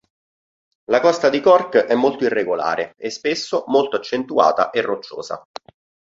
[0.85, 5.43] La costa di Cork è molto irregolare e, spesso, molto accentuata e rocciosa.